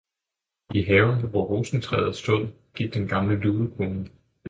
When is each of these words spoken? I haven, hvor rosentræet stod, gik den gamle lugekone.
I 0.73 0.81
haven, 0.81 1.29
hvor 1.29 1.45
rosentræet 1.45 2.15
stod, 2.15 2.47
gik 2.75 2.93
den 2.93 3.07
gamle 3.07 3.35
lugekone. 3.35 4.07